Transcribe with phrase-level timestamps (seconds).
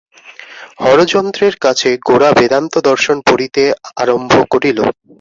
[0.83, 3.63] হরচন্দ্রের কাছে গোরা বেদান্তদর্শন পড়িতে
[4.01, 4.79] আরম্ভ করিল।